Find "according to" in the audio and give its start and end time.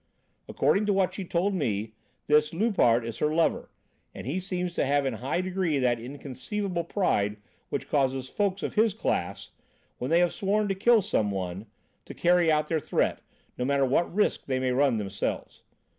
0.49-0.93